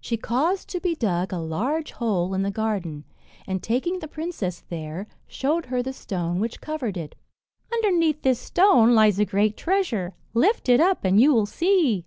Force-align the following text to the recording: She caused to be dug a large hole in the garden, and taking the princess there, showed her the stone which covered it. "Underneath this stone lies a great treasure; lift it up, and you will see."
She 0.00 0.16
caused 0.16 0.68
to 0.70 0.80
be 0.80 0.96
dug 0.96 1.32
a 1.32 1.38
large 1.38 1.92
hole 1.92 2.34
in 2.34 2.42
the 2.42 2.50
garden, 2.50 3.04
and 3.46 3.62
taking 3.62 4.00
the 4.00 4.08
princess 4.08 4.64
there, 4.68 5.06
showed 5.28 5.66
her 5.66 5.80
the 5.80 5.92
stone 5.92 6.40
which 6.40 6.60
covered 6.60 6.96
it. 6.96 7.14
"Underneath 7.72 8.22
this 8.22 8.40
stone 8.40 8.96
lies 8.96 9.20
a 9.20 9.24
great 9.24 9.56
treasure; 9.56 10.16
lift 10.34 10.68
it 10.68 10.80
up, 10.80 11.04
and 11.04 11.20
you 11.20 11.32
will 11.32 11.46
see." 11.46 12.04